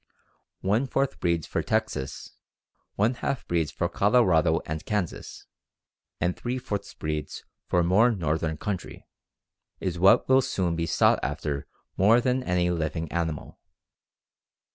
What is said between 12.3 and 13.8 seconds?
any living animal.